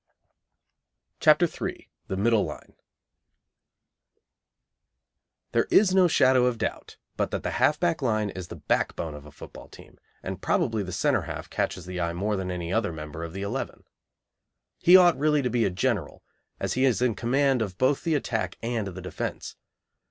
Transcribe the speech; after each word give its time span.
CHAPTER 1.19 1.45
III. 1.45 1.87
The 2.07 2.17
Middle 2.17 2.43
Line. 2.43 2.73
There 5.51 5.67
is 5.69 5.93
no 5.93 6.07
shadow 6.07 6.47
of 6.47 6.57
doubt 6.57 6.97
but 7.17 7.29
that 7.29 7.43
the 7.43 7.51
half 7.61 7.79
back 7.79 8.01
line 8.01 8.31
is 8.31 8.47
the 8.47 8.55
backbone 8.55 9.13
of 9.13 9.27
a 9.27 9.31
football 9.31 9.67
team, 9.67 9.99
and 10.23 10.41
probably 10.41 10.81
the 10.81 10.91
centre 10.91 11.21
half 11.29 11.51
catches 11.51 11.85
the 11.85 12.01
eye 12.01 12.13
more 12.13 12.35
than 12.35 12.49
any 12.49 12.73
other 12.73 12.91
member 12.91 13.23
of 13.23 13.33
the 13.33 13.43
eleven. 13.43 13.83
He 14.79 14.97
ought 14.97 15.19
really 15.19 15.43
to 15.43 15.51
be 15.51 15.65
a 15.65 15.69
general, 15.69 16.23
as 16.59 16.73
he 16.73 16.83
is 16.83 17.03
in 17.03 17.13
command 17.13 17.61
of 17.61 17.77
both 17.77 18.03
the 18.03 18.15
attack 18.15 18.57
and 18.63 18.87
the 18.87 19.01
defence. 19.03 19.55